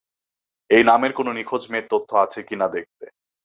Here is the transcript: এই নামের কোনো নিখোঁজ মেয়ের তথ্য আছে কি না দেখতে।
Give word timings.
এই 0.69 0.83
নামের 0.83 1.11
কোনো 1.13 1.31
নিখোঁজ 1.33 1.63
মেয়ের 1.71 1.89
তথ্য 1.91 2.09
আছে 2.15 2.39
কি 2.43 2.55
না 2.55 2.67
দেখতে। 2.67 3.05